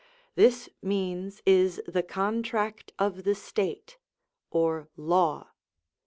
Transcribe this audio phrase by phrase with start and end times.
[0.33, 3.99] This means is the contract of the state
[4.49, 5.49] or law.